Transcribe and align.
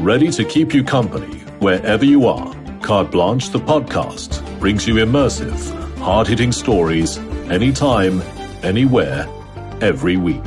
ready 0.00 0.30
to 0.30 0.44
keep 0.44 0.72
you 0.72 0.82
company 0.82 1.38
wherever 1.60 2.04
you 2.04 2.26
are. 2.26 2.54
Carte 2.80 3.10
Blanche, 3.10 3.50
the 3.50 3.58
podcast, 3.58 4.40
brings 4.58 4.88
you 4.88 4.94
immersive, 4.94 5.98
hard 5.98 6.26
hitting 6.26 6.52
stories 6.52 7.18
anytime, 7.50 8.22
anywhere, 8.62 9.28
every 9.82 10.16
week. 10.16 10.42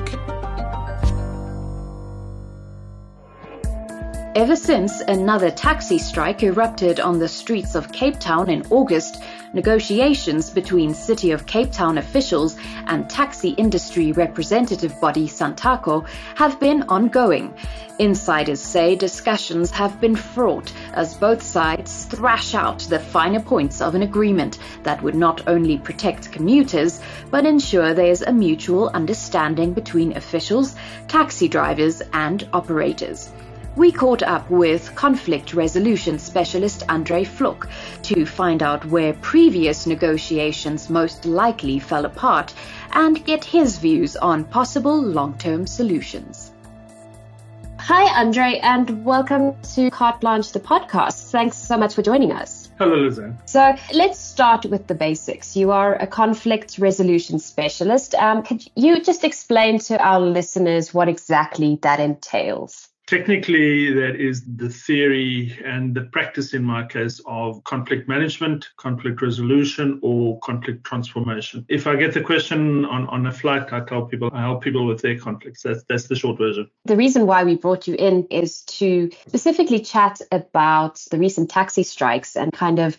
Ever 4.35 4.55
since 4.55 4.99
another 5.01 5.51
taxi 5.51 5.99
strike 5.99 6.41
erupted 6.41 6.99
on 6.99 7.19
the 7.19 7.27
streets 7.27 7.75
of 7.75 7.91
Cape 7.91 8.19
Town 8.19 8.49
in 8.49 8.65
August, 8.71 9.21
negotiations 9.53 10.49
between 10.49 10.93
City 10.93 11.31
of 11.31 11.45
Cape 11.45 11.71
Town 11.71 11.97
officials 11.97 12.57
and 12.87 13.09
taxi 13.09 13.49
industry 13.49 14.11
representative 14.11 14.99
body 14.99 15.27
Santaco 15.27 16.07
have 16.35 16.59
been 16.59 16.83
ongoing. 16.83 17.53
Insiders 17.99 18.59
say 18.59 18.95
discussions 18.95 19.69
have 19.69 20.01
been 20.01 20.15
fraught 20.15 20.73
as 20.93 21.13
both 21.13 21.43
sides 21.43 22.05
thrash 22.05 22.55
out 22.55 22.79
the 22.79 22.99
finer 22.99 23.39
points 23.39 23.81
of 23.81 23.93
an 23.93 24.01
agreement 24.01 24.57
that 24.81 25.01
would 25.03 25.13
not 25.15 25.47
only 25.47 25.77
protect 25.77 26.31
commuters 26.31 26.99
but 27.29 27.45
ensure 27.45 27.93
there 27.93 28.07
is 28.07 28.23
a 28.23 28.33
mutual 28.33 28.89
understanding 28.89 29.73
between 29.73 30.17
officials, 30.17 30.75
taxi 31.07 31.47
drivers, 31.47 32.01
and 32.13 32.49
operators. 32.51 33.31
We 33.75 33.91
caught 33.91 34.21
up 34.21 34.51
with 34.51 34.93
conflict 34.93 35.55
resolution 35.55 36.19
specialist 36.19 36.83
Andre 36.89 37.25
Vlok 37.25 37.67
to 38.03 38.23
find 38.23 38.61
out 38.61 38.85
where 38.85 39.13
previous 39.13 39.87
negotiations 39.87 40.91
most 40.91 41.25
likely 41.25 41.79
fell 41.79 42.05
apart 42.05 42.53
and 42.91 43.25
get 43.25 43.43
his 43.43 43.79
views 43.79 44.15
on 44.15 44.43
possible 44.43 45.01
long-term 45.01 45.65
solutions. 45.65 46.51
Hi, 47.79 48.21
Andre, 48.21 48.59
and 48.61 49.03
welcome 49.03 49.55
to 49.73 49.89
Carte 49.89 50.21
Blanche, 50.21 50.51
the 50.51 50.59
podcast. 50.59 51.31
Thanks 51.31 51.57
so 51.57 51.75
much 51.75 51.95
for 51.95 52.03
joining 52.03 52.31
us. 52.31 52.69
Hello, 52.77 52.95
Lizanne. 52.95 53.37
So 53.49 53.75
let's 53.91 54.19
start 54.19 54.65
with 54.65 54.85
the 54.85 54.95
basics. 54.95 55.57
You 55.57 55.71
are 55.71 55.95
a 55.95 56.05
conflict 56.05 56.77
resolution 56.77 57.39
specialist. 57.39 58.13
Um, 58.13 58.43
could 58.43 58.63
you 58.75 59.01
just 59.01 59.23
explain 59.23 59.79
to 59.79 59.97
our 59.97 60.19
listeners 60.19 60.93
what 60.93 61.09
exactly 61.09 61.79
that 61.81 61.99
entails? 61.99 62.92
Technically, 63.13 63.93
that 63.93 64.15
is 64.15 64.43
the 64.55 64.69
theory 64.69 65.55
and 65.63 65.93
the 65.93 66.01
practice 66.01 66.55
in 66.55 66.63
my 66.63 66.83
case 66.83 67.21
of 67.27 67.63
conflict 67.63 68.09
management, 68.09 68.69
conflict 68.77 69.21
resolution, 69.21 69.99
or 70.01 70.39
conflict 70.39 70.83
transformation. 70.83 71.63
If 71.69 71.85
I 71.85 71.95
get 71.95 72.15
the 72.15 72.21
question 72.21 72.85
on, 72.85 73.05
on 73.09 73.27
a 73.27 73.31
flight, 73.31 73.71
I 73.71 73.81
tell 73.81 74.07
people, 74.07 74.31
I 74.33 74.41
help 74.41 74.63
people 74.63 74.87
with 74.87 75.03
their 75.03 75.19
conflicts. 75.19 75.61
That's, 75.61 75.83
that's 75.83 76.07
the 76.07 76.15
short 76.15 76.39
version. 76.39 76.71
The 76.85 76.95
reason 76.95 77.27
why 77.27 77.43
we 77.43 77.55
brought 77.55 77.87
you 77.87 77.93
in 77.93 78.25
is 78.31 78.63
to 78.79 79.11
specifically 79.27 79.81
chat 79.81 80.19
about 80.31 80.99
the 81.11 81.19
recent 81.19 81.51
taxi 81.51 81.83
strikes 81.83 82.35
and 82.35 82.51
kind 82.51 82.79
of 82.79 82.97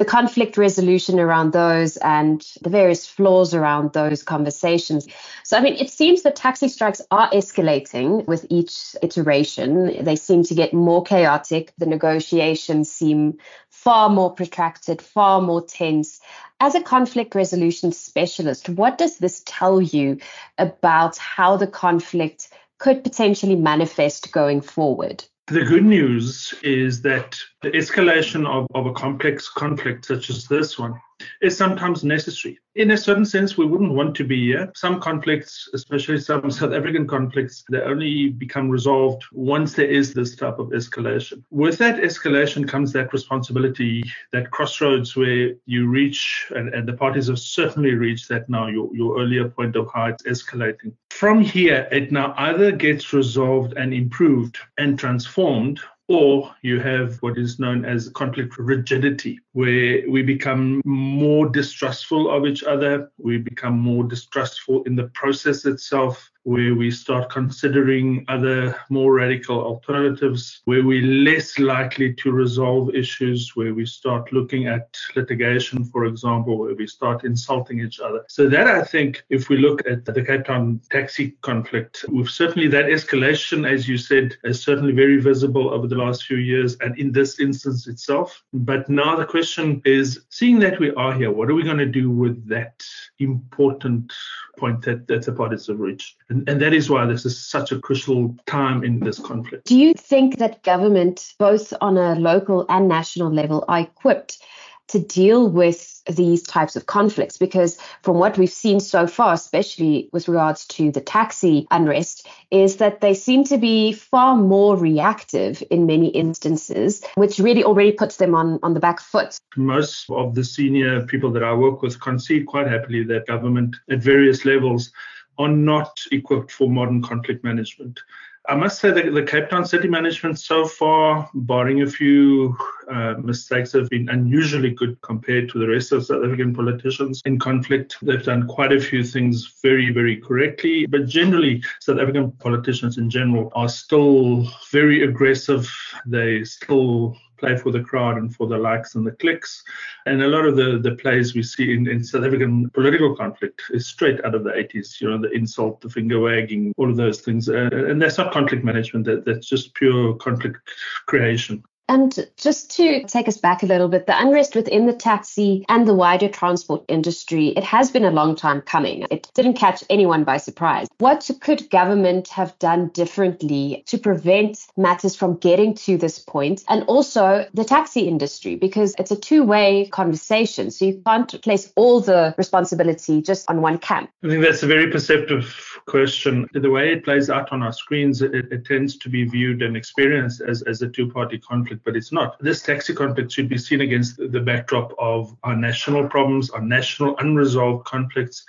the 0.00 0.06
conflict 0.06 0.56
resolution 0.56 1.20
around 1.20 1.52
those 1.52 1.98
and 1.98 2.40
the 2.62 2.70
various 2.70 3.06
flaws 3.06 3.52
around 3.52 3.92
those 3.92 4.22
conversations. 4.22 5.06
So, 5.44 5.58
I 5.58 5.60
mean, 5.60 5.74
it 5.74 5.90
seems 5.90 6.22
that 6.22 6.36
taxi 6.36 6.68
strikes 6.68 7.02
are 7.10 7.28
escalating 7.32 8.26
with 8.26 8.46
each 8.48 8.96
iteration. 9.02 10.02
They 10.02 10.16
seem 10.16 10.42
to 10.44 10.54
get 10.54 10.72
more 10.72 11.02
chaotic. 11.02 11.74
The 11.76 11.84
negotiations 11.84 12.90
seem 12.90 13.36
far 13.68 14.08
more 14.08 14.32
protracted, 14.32 15.02
far 15.02 15.42
more 15.42 15.60
tense. 15.60 16.18
As 16.60 16.74
a 16.74 16.82
conflict 16.82 17.34
resolution 17.34 17.92
specialist, 17.92 18.70
what 18.70 18.96
does 18.96 19.18
this 19.18 19.42
tell 19.44 19.82
you 19.82 20.16
about 20.56 21.18
how 21.18 21.58
the 21.58 21.66
conflict 21.66 22.48
could 22.78 23.04
potentially 23.04 23.54
manifest 23.54 24.32
going 24.32 24.62
forward? 24.62 25.24
The 25.50 25.64
good 25.64 25.84
news 25.84 26.54
is 26.62 27.02
that 27.02 27.36
the 27.60 27.72
escalation 27.72 28.46
of, 28.46 28.68
of 28.72 28.86
a 28.86 28.92
complex 28.92 29.48
conflict 29.48 30.04
such 30.04 30.30
as 30.30 30.46
this 30.46 30.78
one 30.78 30.94
is 31.40 31.56
sometimes 31.56 32.04
necessary. 32.04 32.58
In 32.76 32.92
a 32.92 32.96
certain 32.96 33.24
sense, 33.24 33.56
we 33.56 33.66
wouldn't 33.66 33.94
want 33.94 34.14
to 34.16 34.24
be 34.24 34.46
here. 34.46 34.70
Some 34.74 35.00
conflicts, 35.00 35.68
especially 35.74 36.20
some 36.20 36.50
South 36.50 36.72
African 36.72 37.06
conflicts, 37.06 37.64
they 37.70 37.80
only 37.80 38.28
become 38.28 38.70
resolved 38.70 39.24
once 39.32 39.74
there 39.74 39.90
is 39.90 40.14
this 40.14 40.36
type 40.36 40.58
of 40.58 40.68
escalation. 40.68 41.42
With 41.50 41.78
that 41.78 41.96
escalation 41.96 42.68
comes 42.68 42.92
that 42.92 43.12
responsibility, 43.12 44.02
that 44.32 44.50
crossroads 44.50 45.16
where 45.16 45.54
you 45.66 45.88
reach, 45.88 46.46
and, 46.54 46.72
and 46.72 46.86
the 46.86 46.92
parties 46.92 47.26
have 47.26 47.38
certainly 47.38 47.94
reached 47.94 48.28
that 48.28 48.48
now, 48.48 48.68
your, 48.68 48.94
your 48.94 49.20
earlier 49.20 49.48
point 49.48 49.76
of 49.76 49.88
how 49.92 50.06
it's 50.06 50.22
escalating. 50.22 50.92
From 51.10 51.40
here, 51.40 51.88
it 51.90 52.12
now 52.12 52.34
either 52.36 52.72
gets 52.72 53.12
resolved 53.12 53.74
and 53.76 53.92
improved 53.92 54.58
and 54.78 54.98
transformed, 54.98 55.80
or 56.10 56.52
you 56.62 56.80
have 56.80 57.22
what 57.22 57.38
is 57.38 57.60
known 57.60 57.84
as 57.84 58.08
conflict 58.08 58.58
rigidity, 58.58 59.38
where 59.52 60.02
we 60.10 60.22
become 60.22 60.82
more 60.84 61.48
distrustful 61.48 62.28
of 62.28 62.46
each 62.46 62.64
other, 62.64 63.12
we 63.16 63.38
become 63.38 63.78
more 63.78 64.02
distrustful 64.02 64.82
in 64.82 64.96
the 64.96 65.08
process 65.14 65.66
itself, 65.66 66.28
where 66.44 66.74
we 66.74 66.90
start 66.90 67.30
considering 67.30 68.24
other 68.28 68.74
more 68.88 69.14
radical 69.14 69.60
alternatives, 69.60 70.62
where 70.64 70.84
we're 70.84 71.06
less 71.06 71.58
likely 71.58 72.14
to 72.14 72.32
resolve 72.32 72.94
issues, 72.94 73.52
where 73.54 73.74
we 73.74 73.84
start 73.84 74.32
looking 74.32 74.66
at 74.66 74.96
litigation, 75.14 75.84
for 75.84 76.06
example, 76.06 76.58
where 76.58 76.74
we 76.74 76.86
start 76.86 77.24
insulting 77.24 77.80
each 77.80 78.00
other. 78.00 78.24
So, 78.28 78.48
that 78.48 78.66
I 78.66 78.82
think, 78.82 79.24
if 79.28 79.48
we 79.48 79.58
look 79.58 79.86
at 79.86 80.04
the 80.04 80.22
Cape 80.22 80.44
Town 80.44 80.80
taxi 80.90 81.36
conflict, 81.42 82.04
we've 82.08 82.30
certainly 82.30 82.68
that 82.68 82.86
escalation, 82.86 83.70
as 83.70 83.88
you 83.88 83.98
said, 83.98 84.36
is 84.44 84.62
certainly 84.62 84.92
very 84.92 85.20
visible 85.20 85.70
over 85.70 85.86
the 85.86 85.96
last 85.96 86.24
few 86.24 86.38
years 86.38 86.76
and 86.80 86.98
in 86.98 87.12
this 87.12 87.38
instance 87.38 87.86
itself. 87.86 88.42
But 88.52 88.88
now 88.88 89.16
the 89.16 89.26
question 89.26 89.82
is 89.84 90.20
seeing 90.30 90.58
that 90.60 90.78
we 90.78 90.92
are 90.94 91.12
here, 91.12 91.30
what 91.30 91.50
are 91.50 91.54
we 91.54 91.62
going 91.62 91.78
to 91.78 91.86
do 91.86 92.10
with 92.10 92.48
that 92.48 92.82
important 93.20 94.12
point 94.58 94.82
that, 94.82 95.06
that 95.08 95.24
the 95.24 95.32
parties 95.32 95.66
have 95.68 95.80
reached? 95.80 96.16
And, 96.28 96.48
and 96.48 96.60
that 96.60 96.72
is 96.72 96.90
why 96.90 97.06
this 97.06 97.24
is 97.24 97.38
such 97.38 97.72
a 97.72 97.78
crucial 97.78 98.36
time 98.46 98.84
in 98.84 99.00
this 99.00 99.18
conflict. 99.18 99.66
Do 99.66 99.78
you 99.78 99.94
think 99.94 100.38
that 100.38 100.62
government, 100.62 101.34
both 101.38 101.72
on 101.80 101.96
a 101.96 102.14
local 102.14 102.66
and 102.68 102.88
national 102.88 103.32
level, 103.32 103.64
are 103.68 103.80
equipped 103.80 104.42
to 104.90 104.98
deal 104.98 105.48
with 105.48 106.02
these 106.06 106.42
types 106.42 106.76
of 106.76 106.86
conflicts 106.86 107.36
because 107.36 107.78
from 108.02 108.16
what 108.16 108.36
we've 108.38 108.50
seen 108.50 108.80
so 108.80 109.06
far 109.06 109.34
especially 109.34 110.08
with 110.12 110.28
regards 110.28 110.66
to 110.66 110.90
the 110.90 111.00
taxi 111.00 111.66
unrest 111.70 112.26
is 112.50 112.76
that 112.76 113.00
they 113.00 113.14
seem 113.14 113.44
to 113.44 113.58
be 113.58 113.92
far 113.92 114.36
more 114.36 114.76
reactive 114.76 115.62
in 115.70 115.86
many 115.86 116.08
instances 116.08 117.04
which 117.14 117.38
really 117.38 117.62
already 117.62 117.92
puts 117.92 118.16
them 118.16 118.34
on 118.34 118.58
on 118.62 118.74
the 118.74 118.80
back 118.80 119.00
foot. 119.00 119.38
Most 119.56 120.10
of 120.10 120.34
the 120.34 120.44
senior 120.44 121.06
people 121.06 121.30
that 121.32 121.44
i 121.44 121.52
work 121.52 121.82
with 121.82 122.00
concede 122.00 122.46
quite 122.46 122.66
happily 122.66 123.04
that 123.04 123.26
government 123.26 123.76
at 123.90 123.98
various 123.98 124.44
levels 124.44 124.90
are 125.38 125.48
not 125.48 126.00
equipped 126.12 126.50
for 126.50 126.68
modern 126.68 127.02
conflict 127.02 127.44
management 127.44 128.00
I 128.48 128.54
must 128.54 128.80
say 128.80 128.90
that 128.90 129.12
the 129.12 129.22
Cape 129.22 129.50
Town 129.50 129.66
city 129.66 129.86
management 129.86 130.38
so 130.38 130.64
far, 130.66 131.28
barring 131.34 131.82
a 131.82 131.86
few 131.86 132.56
uh, 132.90 133.14
mistakes, 133.22 133.72
have 133.72 133.88
been 133.90 134.08
unusually 134.08 134.70
good 134.70 135.00
compared 135.02 135.50
to 135.50 135.58
the 135.58 135.68
rest 135.68 135.92
of 135.92 136.06
South 136.06 136.24
African 136.24 136.54
politicians 136.54 137.20
in 137.26 137.38
conflict. 137.38 137.98
They've 138.02 138.24
done 138.24 138.48
quite 138.48 138.72
a 138.72 138.80
few 138.80 139.04
things 139.04 139.58
very, 139.62 139.92
very 139.92 140.16
correctly. 140.16 140.86
But 140.86 141.06
generally, 141.06 141.62
South 141.80 141.98
African 142.00 142.32
politicians 142.32 142.96
in 142.96 143.10
general 143.10 143.52
are 143.54 143.68
still 143.68 144.48
very 144.72 145.04
aggressive. 145.04 145.70
They 146.06 146.42
still 146.44 147.16
play 147.40 147.56
for 147.56 147.72
the 147.72 147.80
crowd 147.80 148.18
and 148.18 148.34
for 148.34 148.46
the 148.46 148.56
likes 148.56 148.94
and 148.94 149.06
the 149.06 149.12
clicks. 149.12 149.64
And 150.06 150.22
a 150.22 150.28
lot 150.28 150.46
of 150.46 150.56
the, 150.56 150.78
the 150.78 150.94
plays 150.96 151.34
we 151.34 151.42
see 151.42 151.72
in, 151.72 151.88
in 151.88 152.04
South 152.04 152.24
African 152.24 152.70
political 152.70 153.16
conflict 153.16 153.62
is 153.70 153.88
straight 153.88 154.24
out 154.24 154.34
of 154.34 154.44
the 154.44 154.50
80s, 154.50 155.00
you 155.00 155.10
know, 155.10 155.20
the 155.20 155.30
insult, 155.32 155.80
the 155.80 155.88
finger 155.88 156.20
wagging, 156.20 156.72
all 156.76 156.90
of 156.90 156.96
those 156.96 157.22
things. 157.22 157.48
Uh, 157.48 157.70
and 157.72 158.00
that's 158.00 158.18
not 158.18 158.32
conflict 158.32 158.64
management, 158.64 159.06
that, 159.06 159.24
that's 159.24 159.48
just 159.48 159.74
pure 159.74 160.14
conflict 160.14 160.58
creation. 161.06 161.64
And 161.90 162.28
just 162.36 162.70
to 162.76 163.02
take 163.02 163.26
us 163.26 163.36
back 163.36 163.64
a 163.64 163.66
little 163.66 163.88
bit, 163.88 164.06
the 164.06 164.16
unrest 164.16 164.54
within 164.54 164.86
the 164.86 164.92
taxi 164.92 165.64
and 165.68 165.88
the 165.88 165.92
wider 165.92 166.28
transport 166.28 166.84
industry, 166.86 167.48
it 167.48 167.64
has 167.64 167.90
been 167.90 168.04
a 168.04 168.12
long 168.12 168.36
time 168.36 168.60
coming. 168.60 169.06
It 169.10 169.28
didn't 169.34 169.54
catch 169.54 169.82
anyone 169.90 170.22
by 170.22 170.36
surprise. 170.36 170.86
What 170.98 171.28
could 171.40 171.68
government 171.68 172.28
have 172.28 172.56
done 172.60 172.90
differently 172.94 173.82
to 173.88 173.98
prevent 173.98 174.58
matters 174.76 175.16
from 175.16 175.38
getting 175.38 175.74
to 175.86 175.98
this 175.98 176.20
point? 176.20 176.62
And 176.68 176.84
also 176.84 177.44
the 177.54 177.64
taxi 177.64 178.02
industry, 178.02 178.54
because 178.54 178.94
it's 178.96 179.10
a 179.10 179.16
two 179.16 179.42
way 179.42 179.88
conversation. 179.90 180.70
So 180.70 180.84
you 180.84 181.02
can't 181.04 181.42
place 181.42 181.72
all 181.74 182.00
the 182.00 182.36
responsibility 182.38 183.20
just 183.20 183.50
on 183.50 183.62
one 183.62 183.78
camp. 183.78 184.10
I 184.22 184.28
think 184.28 184.44
that's 184.44 184.62
a 184.62 184.68
very 184.68 184.88
perceptive 184.92 185.80
question. 185.86 186.48
The 186.52 186.70
way 186.70 186.92
it 186.92 187.04
plays 187.04 187.30
out 187.30 187.50
on 187.50 187.64
our 187.64 187.72
screens, 187.72 188.22
it, 188.22 188.32
it 188.32 188.64
tends 188.64 188.96
to 188.98 189.08
be 189.08 189.24
viewed 189.24 189.60
and 189.62 189.76
experienced 189.76 190.40
as, 190.40 190.62
as 190.62 190.82
a 190.82 190.88
two 190.88 191.10
party 191.10 191.38
conflict 191.38 191.79
but 191.84 191.96
it's 191.96 192.12
not. 192.12 192.36
This 192.40 192.62
taxi 192.62 192.94
conflict 192.94 193.32
should 193.32 193.48
be 193.48 193.58
seen 193.58 193.80
against 193.80 194.16
the 194.16 194.40
backdrop 194.40 194.94
of 194.98 195.36
our 195.42 195.56
national 195.56 196.08
problems, 196.08 196.50
our 196.50 196.62
national 196.62 197.16
unresolved 197.18 197.84
conflicts, 197.84 198.44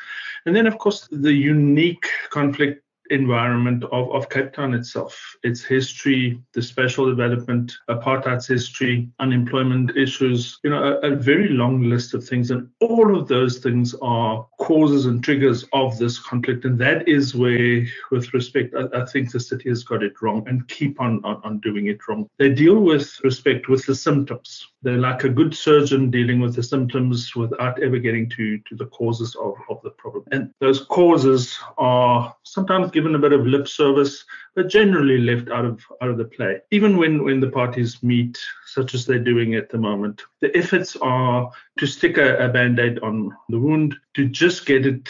and 0.45 0.55
then, 0.55 0.67
of 0.67 0.77
course, 0.77 1.07
the 1.11 1.33
unique 1.33 2.07
conflict 2.29 2.83
environment 3.11 3.83
of, 3.91 4.11
of 4.11 4.29
Cape 4.29 4.53
Town 4.53 4.73
itself, 4.73 5.35
its 5.43 5.63
history, 5.63 6.41
the 6.53 6.61
special 6.61 7.05
development, 7.05 7.73
apartheid's 7.89 8.47
history, 8.47 9.09
unemployment 9.19 9.95
issues, 9.97 10.59
you 10.63 10.69
know, 10.69 10.99
a, 11.03 11.11
a 11.11 11.15
very 11.15 11.49
long 11.49 11.83
list 11.83 12.13
of 12.13 12.27
things. 12.27 12.51
And 12.51 12.69
all 12.79 13.17
of 13.17 13.27
those 13.27 13.59
things 13.59 13.93
are 14.01 14.47
causes 14.59 15.05
and 15.05 15.23
triggers 15.23 15.65
of 15.73 15.97
this 15.97 16.17
conflict. 16.19 16.65
And 16.65 16.79
that 16.79 17.07
is 17.07 17.35
where, 17.35 17.85
with 18.11 18.33
respect, 18.33 18.73
I, 18.75 19.01
I 19.01 19.05
think 19.05 19.31
the 19.31 19.39
city 19.39 19.69
has 19.69 19.83
got 19.83 20.03
it 20.03 20.21
wrong 20.21 20.47
and 20.47 20.67
keep 20.67 20.99
on, 21.01 21.23
on, 21.23 21.41
on 21.43 21.59
doing 21.59 21.87
it 21.87 22.07
wrong. 22.07 22.27
They 22.39 22.49
deal 22.49 22.79
with 22.79 23.19
respect 23.23 23.67
with 23.67 23.85
the 23.85 23.95
symptoms. 23.95 24.67
They're 24.81 24.97
like 24.97 25.23
a 25.23 25.29
good 25.29 25.53
surgeon 25.53 26.09
dealing 26.09 26.39
with 26.39 26.55
the 26.55 26.63
symptoms 26.63 27.35
without 27.35 27.81
ever 27.83 27.99
getting 27.99 28.29
to, 28.29 28.57
to 28.57 28.75
the 28.75 28.87
causes 28.87 29.35
of, 29.35 29.55
of 29.69 29.79
the 29.83 29.91
problem. 29.91 30.23
And 30.31 30.53
those 30.59 30.85
causes 30.85 31.57
are 31.77 32.35
sometimes 32.43 32.91
given 32.91 33.00
a 33.05 33.19
bit 33.19 33.33
of 33.33 33.45
lip 33.45 33.67
service, 33.67 34.23
but 34.55 34.69
generally 34.69 35.17
left 35.17 35.49
out 35.49 35.65
of 35.65 35.81
out 36.01 36.09
of 36.09 36.17
the 36.17 36.25
play. 36.25 36.59
Even 36.71 36.97
when, 36.97 37.23
when 37.23 37.39
the 37.39 37.49
parties 37.49 38.01
meet, 38.03 38.39
such 38.65 38.93
as 38.93 39.05
they're 39.05 39.19
doing 39.19 39.55
at 39.55 39.69
the 39.69 39.77
moment, 39.77 40.21
the 40.39 40.55
efforts 40.57 40.95
are 41.01 41.51
to 41.77 41.85
stick 41.85 42.17
a, 42.17 42.45
a 42.45 42.49
band-aid 42.49 42.99
on 42.99 43.31
the 43.49 43.59
wound, 43.59 43.95
to 44.15 44.27
just 44.27 44.65
get 44.65 44.85
it 44.85 45.09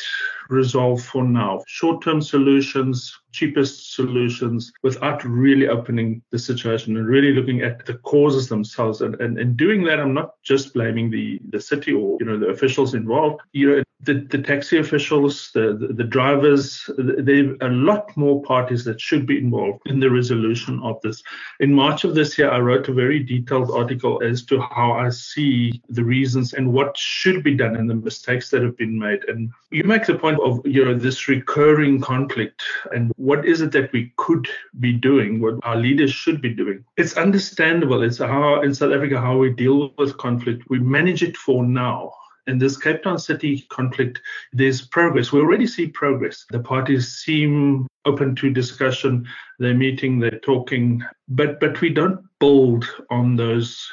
resolved 0.49 1.05
for 1.05 1.23
now. 1.23 1.63
Short-term 1.67 2.21
solutions, 2.21 3.17
cheapest 3.31 3.93
solutions, 3.93 4.71
without 4.83 5.23
really 5.23 5.67
opening 5.67 6.21
the 6.31 6.39
situation 6.39 6.97
and 6.97 7.07
really 7.07 7.33
looking 7.33 7.61
at 7.61 7.85
the 7.85 7.95
causes 7.95 8.49
themselves. 8.49 9.01
And, 9.01 9.15
and, 9.21 9.37
and 9.37 9.57
doing 9.57 9.83
that, 9.85 9.99
I'm 9.99 10.13
not 10.13 10.41
just 10.43 10.73
blaming 10.73 11.09
the, 11.09 11.39
the 11.49 11.59
city 11.59 11.93
or 11.93 12.17
you 12.19 12.25
know 12.25 12.37
the 12.37 12.47
officials 12.47 12.93
involved. 12.93 13.41
You 13.53 13.77
know, 13.77 13.83
the, 14.03 14.25
the 14.29 14.39
taxi 14.39 14.77
officials, 14.77 15.51
the, 15.53 15.73
the, 15.73 15.93
the 15.93 16.03
drivers, 16.03 16.89
there 16.97 17.55
are 17.61 17.67
a 17.67 17.71
lot 17.71 18.15
more 18.17 18.41
parties 18.43 18.83
that 18.85 18.99
should 18.99 19.25
be 19.25 19.37
involved 19.37 19.81
in 19.85 19.99
the 19.99 20.09
resolution 20.09 20.79
of 20.83 20.99
this. 21.01 21.21
In 21.59 21.73
March 21.73 22.03
of 22.03 22.15
this 22.15 22.37
year, 22.37 22.49
I 22.49 22.59
wrote 22.59 22.87
a 22.89 22.93
very 22.93 23.19
detailed 23.19 23.71
article 23.71 24.21
as 24.23 24.43
to 24.45 24.59
how 24.59 24.93
I 24.93 25.09
see 25.09 25.81
the 25.89 26.03
reasons 26.03 26.53
and 26.53 26.73
what 26.73 26.97
should 26.97 27.43
be 27.43 27.55
done 27.55 27.75
and 27.75 27.89
the 27.89 27.95
mistakes 27.95 28.49
that 28.49 28.63
have 28.63 28.77
been 28.77 28.97
made. 28.97 29.23
And 29.27 29.51
you 29.69 29.83
make 29.83 30.05
the 30.05 30.15
point 30.15 30.39
of 30.39 30.65
you 30.65 30.83
know 30.83 30.95
this 30.95 31.27
recurring 31.27 32.01
conflict 32.01 32.61
and 32.93 33.11
what 33.17 33.45
is 33.45 33.61
it 33.61 33.71
that 33.73 33.91
we 33.91 34.11
could 34.17 34.47
be 34.79 34.93
doing, 34.93 35.41
what 35.41 35.55
our 35.63 35.75
leaders 35.75 36.11
should 36.11 36.41
be 36.41 36.49
doing. 36.49 36.83
It's 36.97 37.17
understandable. 37.17 38.01
It's 38.01 38.17
how 38.17 38.61
in 38.61 38.73
South 38.73 38.93
Africa 38.93 39.19
how 39.19 39.37
we 39.37 39.51
deal 39.51 39.93
with 39.97 40.17
conflict. 40.17 40.63
We 40.69 40.79
manage 40.79 41.23
it 41.23 41.37
for 41.37 41.63
now 41.63 42.13
in 42.47 42.57
this 42.57 42.77
Cape 42.77 43.03
Town 43.03 43.19
City 43.19 43.65
conflict, 43.69 44.21
there's 44.53 44.81
progress. 44.81 45.31
We 45.31 45.39
already 45.39 45.67
see 45.67 45.87
progress. 45.87 46.45
The 46.49 46.59
parties 46.59 47.11
seem 47.13 47.87
open 48.05 48.35
to 48.35 48.49
discussion. 48.49 49.27
They're 49.59 49.73
meeting, 49.73 50.19
they're 50.19 50.39
talking, 50.39 51.03
but 51.29 51.59
but 51.59 51.79
we 51.81 51.89
don't 51.89 52.21
build 52.39 52.85
on 53.09 53.35
those 53.35 53.91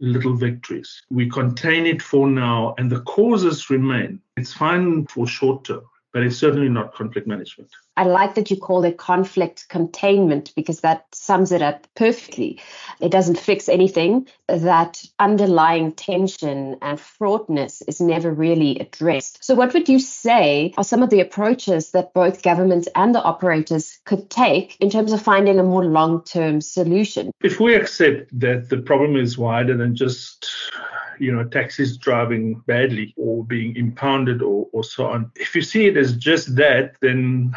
little 0.00 0.34
victories. 0.34 1.02
We 1.10 1.28
contain 1.28 1.86
it 1.86 2.00
for 2.00 2.26
now, 2.26 2.74
and 2.78 2.90
the 2.90 3.02
causes 3.02 3.68
remain. 3.68 4.20
It's 4.36 4.52
fine 4.52 5.06
for 5.06 5.26
short 5.26 5.64
term 5.64 5.82
but 6.12 6.22
it's 6.22 6.36
certainly 6.36 6.68
not 6.68 6.94
conflict 6.94 7.26
management. 7.26 7.70
I 7.96 8.04
like 8.04 8.34
that 8.34 8.50
you 8.50 8.56
call 8.56 8.84
it 8.84 8.98
conflict 8.98 9.68
containment 9.68 10.52
because 10.56 10.80
that 10.80 11.06
sums 11.12 11.52
it 11.52 11.62
up 11.62 11.86
perfectly. 11.94 12.60
It 13.00 13.10
doesn't 13.10 13.38
fix 13.38 13.68
anything. 13.68 14.26
That 14.48 15.04
underlying 15.18 15.92
tension 15.92 16.76
and 16.82 16.98
fraughtness 16.98 17.82
is 17.82 18.00
never 18.00 18.32
really 18.32 18.78
addressed. 18.78 19.44
So, 19.44 19.54
what 19.54 19.74
would 19.74 19.88
you 19.88 19.98
say 19.98 20.72
are 20.76 20.84
some 20.84 21.02
of 21.02 21.10
the 21.10 21.20
approaches 21.20 21.90
that 21.92 22.14
both 22.14 22.42
governments 22.42 22.88
and 22.94 23.14
the 23.14 23.22
operators 23.22 23.98
could 24.04 24.30
take 24.30 24.76
in 24.80 24.90
terms 24.90 25.12
of 25.12 25.22
finding 25.22 25.58
a 25.58 25.64
more 25.64 25.84
long 25.84 26.24
term 26.24 26.60
solution? 26.60 27.30
If 27.42 27.60
we 27.60 27.74
accept 27.74 28.38
that 28.40 28.68
the 28.68 28.78
problem 28.78 29.16
is 29.16 29.38
wider 29.38 29.76
than 29.76 29.94
just 29.94 30.50
you 31.20 31.32
know, 31.32 31.44
taxis 31.44 31.96
driving 31.96 32.60
badly 32.66 33.14
or 33.16 33.44
being 33.44 33.76
impounded 33.76 34.42
or, 34.42 34.68
or 34.72 34.82
so 34.82 35.06
on. 35.06 35.30
If 35.36 35.54
you 35.54 35.62
see 35.62 35.86
it 35.86 35.96
as 35.96 36.16
just 36.16 36.56
that, 36.56 36.94
then 37.00 37.54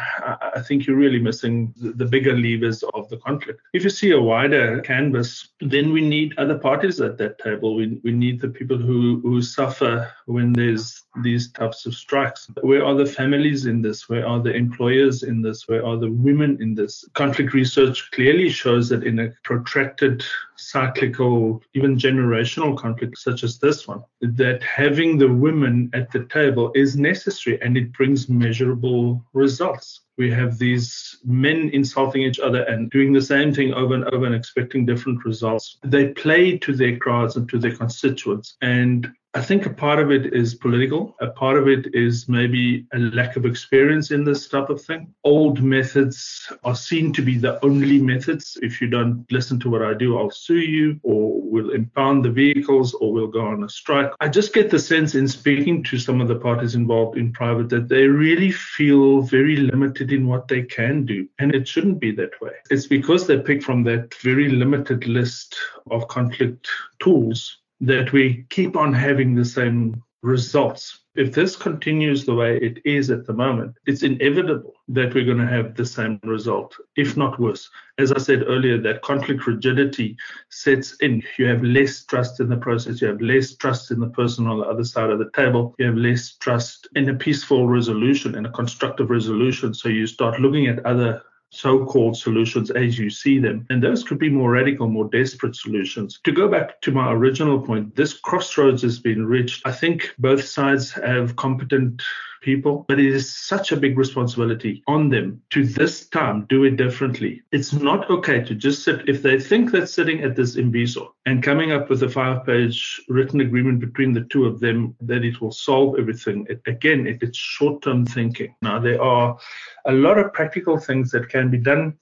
I 0.54 0.60
think 0.60 0.86
you're 0.86 0.96
really 0.96 1.20
missing 1.20 1.72
the, 1.76 1.92
the 1.92 2.04
bigger 2.04 2.36
levers 2.36 2.82
of 2.94 3.08
the 3.08 3.16
conflict. 3.18 3.60
If 3.72 3.84
you 3.84 3.90
see 3.90 4.10
a 4.10 4.20
wider 4.20 4.80
canvas, 4.82 5.48
then 5.60 5.92
we 5.92 6.06
need 6.06 6.34
other 6.38 6.58
parties 6.58 7.00
at 7.00 7.18
that 7.18 7.38
table. 7.38 7.74
We, 7.74 8.00
we 8.04 8.12
need 8.12 8.40
the 8.40 8.48
people 8.48 8.76
who, 8.76 9.20
who 9.20 9.40
suffer 9.42 10.12
when 10.26 10.52
there's 10.52 11.03
these 11.22 11.50
types 11.52 11.86
of 11.86 11.94
strikes. 11.94 12.50
Where 12.62 12.84
are 12.84 12.94
the 12.94 13.06
families 13.06 13.66
in 13.66 13.82
this? 13.82 14.08
Where 14.08 14.26
are 14.26 14.40
the 14.40 14.54
employers 14.54 15.22
in 15.22 15.42
this? 15.42 15.68
Where 15.68 15.84
are 15.84 15.96
the 15.96 16.10
women 16.10 16.58
in 16.60 16.74
this? 16.74 17.04
Conflict 17.14 17.52
research 17.52 18.10
clearly 18.10 18.48
shows 18.48 18.88
that 18.88 19.04
in 19.04 19.18
a 19.20 19.32
protracted 19.42 20.24
cyclical, 20.56 21.62
even 21.74 21.96
generational 21.96 22.76
conflict 22.76 23.18
such 23.18 23.44
as 23.44 23.58
this 23.58 23.86
one, 23.86 24.02
that 24.20 24.62
having 24.62 25.18
the 25.18 25.32
women 25.32 25.90
at 25.92 26.10
the 26.10 26.24
table 26.26 26.72
is 26.74 26.96
necessary 26.96 27.60
and 27.62 27.76
it 27.76 27.92
brings 27.92 28.28
measurable 28.28 29.24
results. 29.32 30.00
We 30.16 30.30
have 30.30 30.58
these 30.58 31.18
men 31.24 31.70
insulting 31.72 32.22
each 32.22 32.38
other 32.38 32.62
and 32.62 32.90
doing 32.90 33.12
the 33.12 33.22
same 33.22 33.52
thing 33.52 33.74
over 33.74 33.94
and 33.94 34.04
over 34.04 34.26
and 34.26 34.34
expecting 34.34 34.86
different 34.86 35.24
results. 35.24 35.78
They 35.82 36.08
play 36.08 36.58
to 36.58 36.72
their 36.72 36.96
crowds 36.96 37.36
and 37.36 37.48
to 37.50 37.58
their 37.58 37.76
constituents. 37.76 38.56
And 38.62 39.10
I 39.36 39.42
think 39.42 39.66
a 39.66 39.70
part 39.70 39.98
of 39.98 40.12
it 40.12 40.32
is 40.32 40.54
political. 40.54 41.16
A 41.20 41.26
part 41.26 41.58
of 41.58 41.66
it 41.66 41.92
is 41.92 42.28
maybe 42.28 42.86
a 42.94 42.98
lack 43.00 43.34
of 43.34 43.44
experience 43.44 44.12
in 44.12 44.22
this 44.22 44.46
type 44.46 44.70
of 44.70 44.80
thing. 44.80 45.12
Old 45.24 45.60
methods 45.60 46.52
are 46.62 46.76
seen 46.76 47.12
to 47.14 47.22
be 47.22 47.36
the 47.36 47.62
only 47.64 48.00
methods. 48.00 48.56
If 48.62 48.80
you 48.80 48.86
don't 48.86 49.26
listen 49.32 49.58
to 49.60 49.70
what 49.70 49.82
I 49.82 49.92
do, 49.92 50.16
I'll 50.16 50.30
sue 50.30 50.60
you, 50.60 51.00
or 51.02 51.42
we'll 51.42 51.70
impound 51.70 52.24
the 52.24 52.30
vehicles, 52.30 52.94
or 52.94 53.12
we'll 53.12 53.26
go 53.26 53.44
on 53.44 53.64
a 53.64 53.68
strike. 53.68 54.12
I 54.20 54.28
just 54.28 54.54
get 54.54 54.70
the 54.70 54.78
sense 54.78 55.16
in 55.16 55.26
speaking 55.26 55.82
to 55.82 55.98
some 55.98 56.20
of 56.20 56.28
the 56.28 56.36
parties 56.36 56.76
involved 56.76 57.18
in 57.18 57.32
private 57.32 57.68
that 57.70 57.88
they 57.88 58.06
really 58.06 58.52
feel 58.52 59.22
very 59.22 59.56
limited 60.04 60.16
in 60.16 60.26
what 60.26 60.48
they 60.48 60.62
can 60.62 61.06
do. 61.06 61.28
And 61.38 61.54
it 61.54 61.66
shouldn't 61.66 62.00
be 62.00 62.12
that 62.12 62.40
way. 62.40 62.52
It's 62.70 62.86
because 62.86 63.26
they 63.26 63.38
pick 63.38 63.62
from 63.62 63.84
that 63.84 64.14
very 64.22 64.48
limited 64.48 65.06
list 65.06 65.56
of 65.90 66.08
conflict 66.08 66.68
tools 67.00 67.58
that 67.80 68.12
we 68.12 68.46
keep 68.50 68.76
on 68.76 68.92
having 68.92 69.34
the 69.34 69.44
same 69.44 70.02
results. 70.24 71.00
If 71.14 71.32
this 71.32 71.54
continues 71.54 72.24
the 72.24 72.34
way 72.34 72.56
it 72.56 72.80
is 72.84 73.10
at 73.10 73.26
the 73.26 73.32
moment, 73.34 73.76
it's 73.86 74.02
inevitable 74.02 74.72
that 74.88 75.14
we're 75.14 75.26
going 75.26 75.38
to 75.38 75.46
have 75.46 75.76
the 75.76 75.84
same 75.84 76.18
result, 76.24 76.74
if 76.96 77.16
not 77.16 77.38
worse. 77.38 77.70
As 77.98 78.10
I 78.10 78.18
said 78.18 78.42
earlier, 78.46 78.78
that 78.78 79.02
conflict 79.02 79.46
rigidity 79.46 80.16
sets 80.48 80.96
in. 80.96 81.22
You 81.38 81.46
have 81.46 81.62
less 81.62 82.04
trust 82.06 82.40
in 82.40 82.48
the 82.48 82.56
process, 82.56 83.00
you 83.00 83.08
have 83.08 83.20
less 83.20 83.54
trust 83.54 83.90
in 83.90 84.00
the 84.00 84.08
person 84.08 84.46
on 84.46 84.58
the 84.58 84.64
other 84.64 84.82
side 84.82 85.10
of 85.10 85.18
the 85.18 85.30
table, 85.36 85.74
you 85.78 85.86
have 85.86 85.96
less 85.96 86.36
trust 86.36 86.88
in 86.96 87.08
a 87.10 87.14
peaceful 87.14 87.68
resolution, 87.68 88.34
in 88.34 88.46
a 88.46 88.52
constructive 88.52 89.10
resolution. 89.10 89.74
So 89.74 89.88
you 89.90 90.06
start 90.06 90.40
looking 90.40 90.66
at 90.66 90.84
other 90.86 91.22
so-called 91.54 92.16
solutions 92.16 92.70
as 92.70 92.98
you 92.98 93.10
see 93.10 93.38
them. 93.38 93.66
And 93.70 93.82
those 93.82 94.02
could 94.02 94.18
be 94.18 94.28
more 94.28 94.50
radical, 94.50 94.88
more 94.88 95.08
desperate 95.08 95.56
solutions. 95.56 96.20
To 96.24 96.32
go 96.32 96.48
back 96.48 96.80
to 96.82 96.90
my 96.90 97.12
original 97.12 97.60
point, 97.60 97.94
this 97.96 98.14
crossroads 98.14 98.82
has 98.82 98.98
been 98.98 99.26
reached. 99.26 99.62
I 99.64 99.72
think 99.72 100.14
both 100.18 100.44
sides 100.44 100.92
have 100.92 101.36
competent 101.36 102.02
people, 102.44 102.84
but 102.86 103.00
it 103.00 103.12
is 103.12 103.34
such 103.34 103.72
a 103.72 103.76
big 103.76 103.96
responsibility 103.96 104.82
on 104.86 105.08
them 105.08 105.40
to 105.50 105.64
this 105.64 106.06
time 106.08 106.44
do 106.48 106.64
it 106.64 106.76
differently. 106.76 107.42
It's 107.50 107.72
not 107.72 108.08
okay 108.10 108.44
to 108.44 108.54
just 108.54 108.84
sit, 108.84 109.08
if 109.08 109.22
they 109.22 109.40
think 109.40 109.72
that 109.72 109.88
sitting 109.88 110.22
at 110.22 110.36
this 110.36 110.56
Imbizo 110.56 111.08
and 111.24 111.42
coming 111.42 111.72
up 111.72 111.88
with 111.88 112.02
a 112.02 112.08
five 112.08 112.44
page 112.44 113.00
written 113.08 113.40
agreement 113.40 113.80
between 113.80 114.12
the 114.12 114.26
two 114.30 114.44
of 114.44 114.60
them, 114.60 114.94
that 115.00 115.24
it 115.24 115.40
will 115.40 115.52
solve 115.52 115.98
everything. 115.98 116.46
It, 116.50 116.60
again, 116.66 117.06
it, 117.06 117.22
it's 117.22 117.38
short 117.38 117.82
term 117.82 118.04
thinking. 118.04 118.54
Now, 118.60 118.78
there 118.78 119.02
are 119.02 119.38
a 119.86 119.92
lot 119.92 120.18
of 120.18 120.32
practical 120.34 120.78
things 120.78 121.10
that 121.12 121.30
can 121.30 121.50
be 121.50 121.58
done. 121.58 121.96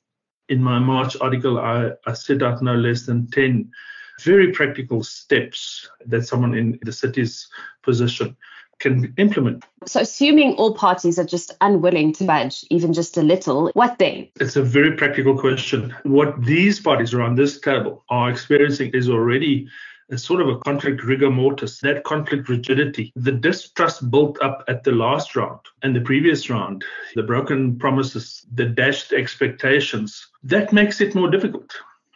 In 0.48 0.60
my 0.60 0.80
March 0.80 1.16
article, 1.20 1.58
I, 1.58 1.92
I 2.04 2.12
set 2.14 2.42
out 2.42 2.62
no 2.62 2.74
less 2.74 3.06
than 3.06 3.30
10 3.30 3.70
very 4.20 4.52
practical 4.52 5.02
steps 5.02 5.88
that 6.06 6.26
someone 6.26 6.54
in 6.54 6.78
the 6.82 6.92
city's 6.92 7.48
position 7.82 8.36
can 8.82 9.14
implement. 9.16 9.64
So, 9.86 10.00
assuming 10.00 10.54
all 10.56 10.74
parties 10.74 11.18
are 11.18 11.24
just 11.24 11.52
unwilling 11.60 12.12
to 12.14 12.24
budge 12.24 12.64
even 12.68 12.92
just 12.92 13.16
a 13.16 13.22
little, 13.22 13.70
what 13.74 13.98
then? 13.98 14.28
It's 14.40 14.56
a 14.56 14.62
very 14.62 14.92
practical 14.96 15.38
question. 15.38 15.94
What 16.02 16.44
these 16.44 16.80
parties 16.80 17.14
around 17.14 17.36
this 17.36 17.60
table 17.60 18.04
are 18.10 18.28
experiencing 18.28 18.90
is 18.92 19.08
already 19.08 19.68
a 20.10 20.18
sort 20.18 20.42
of 20.42 20.48
a 20.48 20.58
conflict 20.58 21.04
rigor 21.04 21.30
mortis, 21.30 21.80
that 21.80 22.04
conflict 22.04 22.48
rigidity, 22.48 23.12
the 23.16 23.32
distrust 23.32 24.10
built 24.10 24.36
up 24.42 24.62
at 24.68 24.84
the 24.84 24.92
last 24.92 25.34
round 25.34 25.60
and 25.82 25.96
the 25.96 26.00
previous 26.00 26.50
round, 26.50 26.84
the 27.14 27.22
broken 27.22 27.78
promises, 27.78 28.44
the 28.52 28.66
dashed 28.66 29.12
expectations, 29.12 30.26
that 30.42 30.72
makes 30.72 31.00
it 31.00 31.14
more 31.14 31.30
difficult 31.30 31.72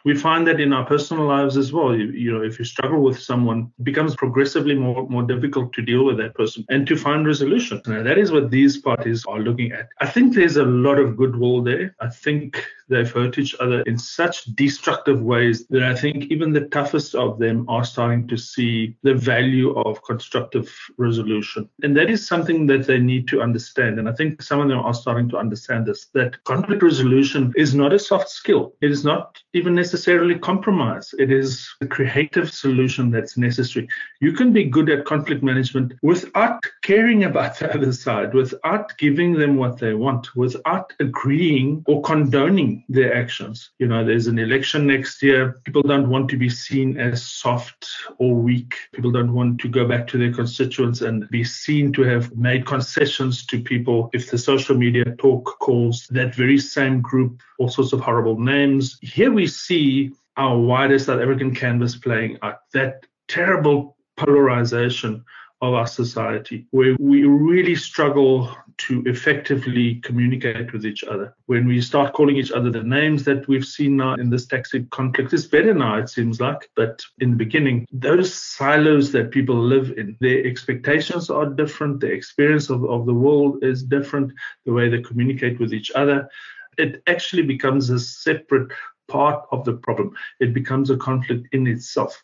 We 0.07 0.15
find 0.15 0.47
that 0.47 0.61
in 0.61 0.71
our 0.71 0.85
personal 0.85 1.25
lives 1.25 1.57
as 1.57 1.73
well. 1.73 1.93
You, 1.93 2.05
you 2.11 2.31
know, 2.31 2.41
if 2.41 2.57
you 2.59 2.63
struggle 2.63 3.01
with 3.01 3.19
someone, 3.19 3.73
it 3.77 3.83
becomes 3.83 4.15
progressively 4.15 4.73
more, 4.73 5.05
more 5.09 5.23
difficult 5.23 5.73
to 5.73 5.81
deal 5.81 6.05
with 6.05 6.15
that 6.19 6.33
person 6.33 6.63
and 6.69 6.87
to 6.87 6.95
find 6.95 7.27
resolution. 7.27 7.81
Now, 7.85 8.03
that 8.03 8.17
is 8.17 8.31
what 8.31 8.49
these 8.49 8.77
parties 8.77 9.25
are 9.27 9.39
looking 9.39 9.73
at. 9.73 9.89
I 9.99 10.07
think 10.07 10.33
there's 10.33 10.55
a 10.55 10.63
lot 10.63 10.97
of 10.97 11.17
goodwill 11.17 11.61
there. 11.61 11.93
I 11.99 12.07
think 12.07 12.65
they've 12.89 13.11
hurt 13.11 13.37
each 13.37 13.53
other 13.59 13.81
in 13.81 13.97
such 13.97 14.45
destructive 14.55 15.21
ways 15.21 15.67
that 15.71 15.83
I 15.83 15.93
think 15.93 16.31
even 16.31 16.53
the 16.53 16.69
toughest 16.69 17.13
of 17.13 17.37
them 17.37 17.69
are 17.69 17.83
starting 17.83 18.29
to 18.29 18.37
see 18.37 18.95
the 19.03 19.13
value 19.13 19.77
of 19.77 20.01
constructive 20.03 20.73
resolution. 20.97 21.69
And 21.83 21.97
that 21.97 22.09
is 22.09 22.25
something 22.25 22.65
that 22.67 22.87
they 22.87 22.99
need 22.99 23.27
to 23.27 23.41
understand. 23.41 23.99
And 23.99 24.07
I 24.07 24.13
think 24.13 24.41
some 24.41 24.61
of 24.61 24.69
them 24.69 24.79
are 24.79 24.93
starting 24.93 25.27
to 25.29 25.37
understand 25.37 25.85
this 25.85 26.07
that 26.13 26.41
conflict 26.45 26.81
resolution 26.81 27.51
is 27.57 27.75
not 27.75 27.91
a 27.91 27.99
soft 27.99 28.29
skill, 28.29 28.73
it 28.81 28.89
is 28.89 29.03
not 29.03 29.37
even 29.57 29.73
necessarily 29.73 30.37
compromise, 30.37 31.13
it 31.17 31.31
is 31.31 31.67
a 31.81 31.87
creative 31.87 32.53
solution 32.53 33.09
that's 33.09 33.37
necessary. 33.37 33.89
You 34.21 34.31
can 34.31 34.53
be 34.53 34.63
good 34.63 34.89
at 34.89 35.05
conflict 35.05 35.41
management 35.41 35.93
without 36.03 36.63
caring 36.83 37.23
about 37.23 37.57
the 37.57 37.73
other 37.73 37.91
side, 37.91 38.35
without 38.35 38.95
giving 38.97 39.33
them 39.33 39.57
what 39.57 39.79
they 39.79 39.95
want, 39.95 40.35
without 40.35 40.93
agreeing 40.99 41.83
or 41.87 42.01
condoning 42.03 42.85
their 42.87 43.15
actions. 43.15 43.71
You 43.79 43.87
know, 43.87 44.05
there's 44.05 44.27
an 44.27 44.37
election 44.37 44.85
next 44.85 45.23
year. 45.23 45.59
People 45.63 45.81
don't 45.81 46.09
want 46.09 46.29
to 46.29 46.37
be 46.37 46.49
seen 46.49 46.99
as 46.99 47.25
soft 47.25 47.87
or 48.19 48.35
weak. 48.35 48.75
People 48.93 49.11
don't 49.11 49.33
want 49.33 49.59
to 49.61 49.67
go 49.67 49.87
back 49.87 50.07
to 50.07 50.19
their 50.19 50.33
constituents 50.33 51.01
and 51.01 51.27
be 51.29 51.43
seen 51.43 51.91
to 51.93 52.03
have 52.03 52.35
made 52.37 52.67
concessions 52.67 53.43
to 53.47 53.59
people. 53.59 54.11
If 54.13 54.29
the 54.29 54.37
social 54.37 54.77
media 54.77 55.05
talk 55.17 55.57
calls 55.59 56.07
that 56.11 56.35
very 56.35 56.59
same 56.59 57.01
group 57.01 57.41
all 57.59 57.69
sorts 57.69 57.93
of 57.93 57.99
horrible 57.99 58.39
names, 58.39 58.99
here 59.01 59.31
we 59.31 59.46
see 59.47 60.11
our 60.35 60.57
wider 60.57 60.99
South 60.99 61.21
African 61.21 61.53
canvas 61.53 61.95
playing 61.95 62.37
out. 62.41 62.59
That 62.73 63.05
terrible 63.27 63.97
polarization 64.15 65.23
of 65.61 65.73
our 65.73 65.87
society, 65.87 66.67
where 66.69 66.95
we 66.99 67.23
really 67.23 67.75
struggle 67.75 68.55
to 68.77 69.01
effectively 69.07 69.95
communicate 70.01 70.71
with 70.71 70.85
each 70.85 71.03
other. 71.03 71.35
When 71.47 71.67
we 71.67 71.81
start 71.81 72.13
calling 72.13 72.37
each 72.37 72.51
other 72.51 72.69
the 72.69 72.83
names 72.83 73.23
that 73.23 73.47
we've 73.47 73.65
seen 73.65 73.97
now 73.97 74.13
in 74.13 74.29
this 74.29 74.45
taxi 74.45 74.83
conflict, 74.91 75.33
it's 75.33 75.45
better 75.45 75.73
now, 75.73 75.97
it 75.97 76.09
seems 76.09 76.39
like. 76.39 76.69
But 76.75 77.01
in 77.19 77.31
the 77.31 77.37
beginning, 77.37 77.87
those 77.91 78.31
silos 78.31 79.11
that 79.13 79.31
people 79.31 79.55
live 79.55 79.97
in, 79.97 80.15
their 80.19 80.45
expectations 80.45 81.31
are 81.31 81.47
different, 81.47 82.01
their 82.01 82.13
experience 82.13 82.69
of, 82.69 82.85
of 82.85 83.07
the 83.07 83.13
world 83.13 83.63
is 83.63 83.81
different, 83.81 84.31
the 84.65 84.73
way 84.73 84.89
they 84.89 85.01
communicate 85.01 85.59
with 85.59 85.73
each 85.73 85.89
other. 85.95 86.29
It 86.77 87.01
actually 87.07 87.43
becomes 87.43 87.89
a 87.89 87.99
separate 87.99 88.71
part 89.07 89.45
of 89.51 89.65
the 89.65 89.73
problem. 89.73 90.13
It 90.39 90.53
becomes 90.53 90.89
a 90.89 90.97
conflict 90.97 91.47
in 91.51 91.67
itself 91.67 92.23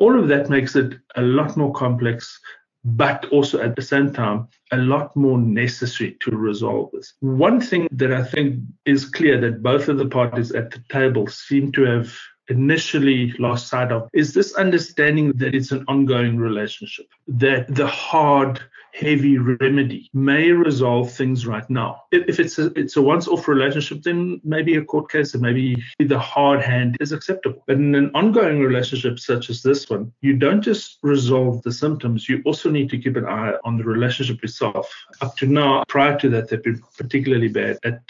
all 0.00 0.18
of 0.18 0.28
that 0.28 0.50
makes 0.50 0.74
it 0.74 0.94
a 1.14 1.22
lot 1.22 1.56
more 1.56 1.72
complex, 1.72 2.40
but 2.84 3.26
also 3.26 3.60
at 3.60 3.76
the 3.76 3.82
same 3.82 4.12
time, 4.12 4.48
a 4.72 4.78
lot 4.78 5.14
more 5.14 5.38
necessary 5.38 6.16
to 6.20 6.30
resolve 6.30 6.90
this. 6.92 7.12
One 7.20 7.60
thing 7.60 7.86
that 7.92 8.12
I 8.12 8.24
think 8.24 8.60
is 8.86 9.04
clear 9.04 9.38
that 9.42 9.62
both 9.62 9.88
of 9.88 9.98
the 9.98 10.08
parties 10.08 10.52
at 10.52 10.70
the 10.70 10.82
table 10.88 11.26
seem 11.26 11.70
to 11.72 11.82
have 11.82 12.16
initially 12.48 13.32
lost 13.38 13.68
sight 13.68 13.92
of 13.92 14.08
is 14.12 14.34
this 14.34 14.54
understanding 14.54 15.32
that 15.34 15.54
it's 15.54 15.70
an 15.70 15.84
ongoing 15.86 16.38
relationship, 16.38 17.06
that 17.28 17.72
the 17.72 17.86
hard, 17.86 18.60
heavy 18.92 19.38
remedy 19.38 20.10
may 20.12 20.50
resolve 20.50 21.12
things 21.12 21.46
right 21.46 21.68
now. 21.70 22.02
If 22.12 22.40
it's 22.40 22.58
a, 22.58 22.66
it's 22.78 22.96
a 22.96 23.02
once-off 23.02 23.48
relationship, 23.48 24.02
then 24.02 24.40
maybe 24.44 24.76
a 24.76 24.84
court 24.84 25.10
case 25.10 25.34
and 25.34 25.42
maybe 25.42 25.82
the 25.98 26.18
hard 26.18 26.62
hand 26.62 26.96
is 27.00 27.12
acceptable. 27.12 27.62
But 27.66 27.76
in 27.76 27.94
an 27.94 28.10
ongoing 28.14 28.60
relationship 28.60 29.18
such 29.18 29.50
as 29.50 29.62
this 29.62 29.88
one, 29.88 30.12
you 30.20 30.36
don't 30.36 30.62
just 30.62 30.98
resolve 31.02 31.62
the 31.62 31.72
symptoms, 31.72 32.28
you 32.28 32.42
also 32.44 32.70
need 32.70 32.90
to 32.90 32.98
keep 32.98 33.16
an 33.16 33.26
eye 33.26 33.54
on 33.64 33.76
the 33.76 33.84
relationship 33.84 34.42
itself. 34.42 34.92
Up 35.20 35.36
to 35.36 35.46
now, 35.46 35.84
prior 35.88 36.18
to 36.18 36.28
that, 36.30 36.48
they've 36.48 36.62
been 36.62 36.82
particularly 36.96 37.48
bad 37.48 37.78
at 37.84 38.00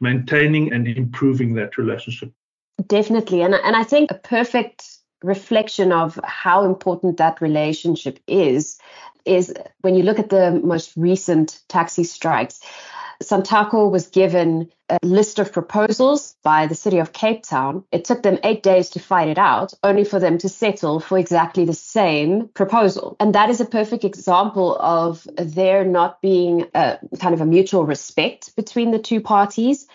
maintaining 0.00 0.72
and 0.72 0.86
improving 0.88 1.54
that 1.54 1.78
relationship. 1.78 2.32
Definitely. 2.88 3.42
And, 3.42 3.54
and 3.54 3.76
I 3.76 3.84
think 3.84 4.10
a 4.10 4.14
perfect 4.14 4.93
reflection 5.24 5.92
of 5.92 6.18
how 6.22 6.64
important 6.64 7.16
that 7.16 7.40
relationship 7.40 8.18
is 8.26 8.78
is 9.24 9.52
when 9.80 9.94
you 9.94 10.02
look 10.02 10.18
at 10.18 10.28
the 10.28 10.60
most 10.62 10.92
recent 10.96 11.60
taxi 11.68 12.04
strikes. 12.04 12.60
Santaco 13.22 13.90
was 13.90 14.08
given 14.08 14.70
a 14.90 14.98
list 15.02 15.38
of 15.38 15.52
proposals 15.52 16.36
by 16.42 16.66
the 16.66 16.74
city 16.74 16.98
of 16.98 17.12
Cape 17.12 17.42
Town. 17.42 17.84
It 17.90 18.04
took 18.04 18.22
them 18.22 18.38
eight 18.42 18.62
days 18.62 18.90
to 18.90 18.98
fight 18.98 19.28
it 19.28 19.38
out, 19.38 19.72
only 19.82 20.04
for 20.04 20.18
them 20.18 20.36
to 20.38 20.48
settle 20.48 21.00
for 21.00 21.16
exactly 21.16 21.64
the 21.64 21.74
same 21.74 22.48
proposal. 22.48 23.16
And 23.20 23.34
that 23.34 23.50
is 23.50 23.60
a 23.60 23.66
perfect 23.66 24.04
example 24.04 24.76
of 24.78 25.26
there 25.36 25.84
not 25.84 26.20
being 26.20 26.66
a 26.74 26.98
kind 27.18 27.34
of 27.34 27.40
a 27.40 27.46
mutual 27.46 27.86
respect 27.86 28.54
between 28.56 28.90
the 28.90 28.98
two 28.98 29.20
parties, 29.20 29.86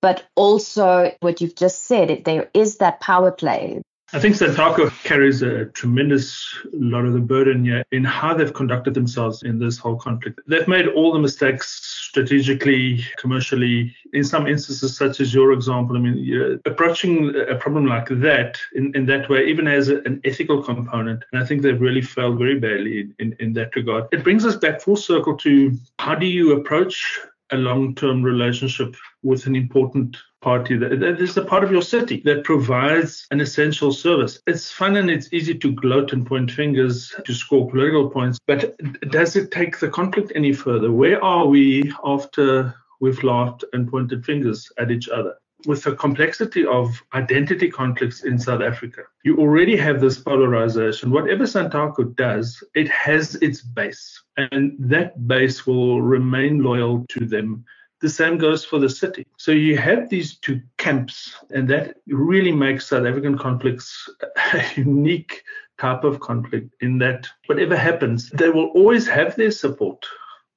but 0.00 0.24
also 0.34 1.12
what 1.20 1.40
you've 1.40 1.56
just 1.56 1.84
said, 1.84 2.22
there 2.24 2.48
is 2.54 2.78
that 2.78 3.00
power 3.00 3.32
play. 3.32 3.82
I 4.14 4.18
think 4.18 4.36
Santaco 4.36 4.90
carries 5.04 5.42
a 5.42 5.66
tremendous 5.66 6.56
lot 6.72 7.04
of 7.04 7.12
the 7.12 7.20
burden 7.20 7.62
here 7.62 7.84
in 7.92 8.04
how 8.04 8.32
they've 8.32 8.52
conducted 8.52 8.94
themselves 8.94 9.42
in 9.42 9.58
this 9.58 9.76
whole 9.76 9.96
conflict. 9.96 10.40
They've 10.46 10.66
made 10.66 10.88
all 10.88 11.12
the 11.12 11.18
mistakes 11.18 11.68
strategically, 12.08 13.04
commercially, 13.18 13.94
in 14.14 14.24
some 14.24 14.46
instances, 14.46 14.96
such 14.96 15.20
as 15.20 15.34
your 15.34 15.52
example. 15.52 15.94
I 15.94 16.00
mean, 16.00 16.58
approaching 16.64 17.34
a 17.50 17.56
problem 17.56 17.84
like 17.84 18.08
that 18.08 18.58
in, 18.74 18.96
in 18.96 19.04
that 19.06 19.28
way, 19.28 19.46
even 19.46 19.68
as 19.68 19.90
a, 19.90 19.98
an 20.04 20.22
ethical 20.24 20.62
component, 20.62 21.24
and 21.30 21.42
I 21.42 21.44
think 21.44 21.60
they've 21.60 21.80
really 21.80 22.02
failed 22.02 22.38
very 22.38 22.58
badly 22.58 23.00
in, 23.00 23.14
in, 23.18 23.36
in 23.40 23.52
that 23.54 23.76
regard. 23.76 24.06
It 24.10 24.24
brings 24.24 24.46
us 24.46 24.56
back 24.56 24.80
full 24.80 24.96
circle 24.96 25.36
to 25.38 25.76
how 25.98 26.14
do 26.14 26.24
you 26.24 26.52
approach 26.52 27.20
a 27.52 27.56
long-term 27.56 28.22
relationship 28.22 28.94
with 29.22 29.46
an 29.46 29.56
important 29.56 30.16
party 30.40 30.76
that, 30.76 31.00
that 31.00 31.20
is 31.20 31.36
a 31.36 31.44
part 31.44 31.64
of 31.64 31.72
your 31.72 31.82
city 31.82 32.22
that 32.24 32.44
provides 32.44 33.26
an 33.30 33.40
essential 33.40 33.92
service. 33.92 34.40
It's 34.46 34.70
fun 34.70 34.96
and 34.96 35.10
it's 35.10 35.32
easy 35.32 35.56
to 35.58 35.72
gloat 35.72 36.12
and 36.12 36.26
point 36.26 36.50
fingers 36.50 37.14
to 37.24 37.34
score 37.34 37.68
political 37.68 38.10
points, 38.10 38.38
but 38.46 38.76
does 39.10 39.36
it 39.36 39.50
take 39.50 39.78
the 39.78 39.88
conflict 39.88 40.32
any 40.34 40.52
further? 40.52 40.92
Where 40.92 41.22
are 41.22 41.46
we 41.46 41.92
after 42.04 42.74
we've 43.00 43.22
laughed 43.22 43.64
and 43.72 43.90
pointed 43.90 44.24
fingers 44.24 44.70
at 44.78 44.90
each 44.90 45.08
other? 45.08 45.34
With 45.68 45.84
the 45.84 45.94
complexity 45.94 46.64
of 46.64 47.02
identity 47.12 47.70
conflicts 47.70 48.24
in 48.24 48.38
South 48.38 48.62
Africa, 48.62 49.02
you 49.22 49.36
already 49.36 49.76
have 49.76 50.00
this 50.00 50.18
polarization. 50.18 51.10
Whatever 51.10 51.44
Santaco 51.44 52.16
does, 52.16 52.64
it 52.74 52.88
has 52.88 53.34
its 53.36 53.60
base, 53.60 54.22
and 54.38 54.74
that 54.78 55.28
base 55.28 55.66
will 55.66 56.00
remain 56.00 56.62
loyal 56.62 57.04
to 57.10 57.26
them. 57.26 57.66
The 58.00 58.08
same 58.08 58.38
goes 58.38 58.64
for 58.64 58.78
the 58.78 58.88
city. 58.88 59.26
So 59.36 59.52
you 59.52 59.76
have 59.76 60.08
these 60.08 60.38
two 60.38 60.62
camps, 60.78 61.34
and 61.50 61.68
that 61.68 61.98
really 62.06 62.52
makes 62.52 62.86
South 62.86 63.04
African 63.04 63.36
conflicts 63.36 64.08
a 64.54 64.64
unique 64.74 65.42
type 65.78 66.02
of 66.02 66.18
conflict 66.18 66.74
in 66.80 66.96
that 66.98 67.28
whatever 67.44 67.76
happens, 67.76 68.30
they 68.30 68.48
will 68.48 68.68
always 68.68 69.06
have 69.06 69.36
their 69.36 69.50
support 69.50 70.02